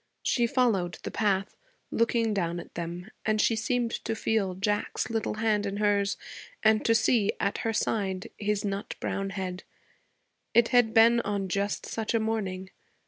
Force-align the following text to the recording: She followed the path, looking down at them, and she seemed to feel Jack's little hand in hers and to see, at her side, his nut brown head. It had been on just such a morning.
She 0.23 0.47
followed 0.47 0.95
the 1.03 1.11
path, 1.11 1.55
looking 1.91 2.33
down 2.33 2.59
at 2.59 2.73
them, 2.73 3.11
and 3.23 3.39
she 3.39 3.55
seemed 3.55 3.91
to 4.03 4.15
feel 4.15 4.55
Jack's 4.55 5.11
little 5.11 5.35
hand 5.35 5.67
in 5.67 5.77
hers 5.77 6.17
and 6.63 6.83
to 6.85 6.95
see, 6.95 7.31
at 7.39 7.59
her 7.59 7.71
side, 7.71 8.31
his 8.35 8.65
nut 8.65 8.95
brown 8.99 9.29
head. 9.29 9.63
It 10.55 10.69
had 10.69 10.95
been 10.95 11.19
on 11.21 11.49
just 11.49 11.85
such 11.85 12.15
a 12.15 12.19
morning. 12.19 12.71